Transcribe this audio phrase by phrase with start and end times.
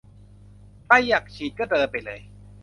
[0.85, 2.19] ใครอยากฉีดก็เดินไปเลย